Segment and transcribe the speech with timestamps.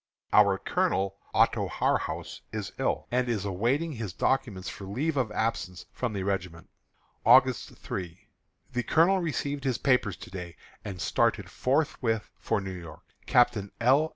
[0.33, 5.31] Our Colonel, Otto Harhaus, is ill, and is awaiting his documents for a leave of
[5.31, 6.71] absence from the regiment.
[7.23, 8.19] August 3.
[8.73, 13.03] The colonel received his papers to day, and started forthwith for New York.
[13.27, 14.09] Captain L.